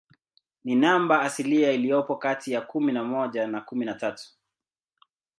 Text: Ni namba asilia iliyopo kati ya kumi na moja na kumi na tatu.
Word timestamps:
Ni 0.63 0.75
namba 0.75 1.21
asilia 1.21 1.71
iliyopo 1.71 2.15
kati 2.15 2.51
ya 2.51 2.61
kumi 2.61 2.91
na 2.93 3.03
moja 3.03 3.47
na 3.47 3.61
kumi 3.61 3.85
na 3.85 3.93
tatu. 3.93 4.29